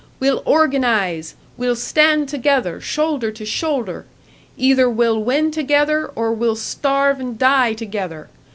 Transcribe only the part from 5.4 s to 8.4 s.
together, or we'll starve and die together!